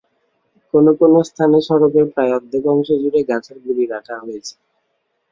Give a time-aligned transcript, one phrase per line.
[0.73, 4.53] কোনো কোনো স্থানে সড়কের প্র্রায় অর্ধেক অংশজুড়ে গাছের গুঁড়ি রাখা হয়েছে।